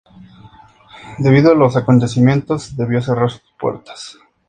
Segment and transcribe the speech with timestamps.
[1.19, 4.17] Debido a los acontecimientos debió cerrar sus puertas.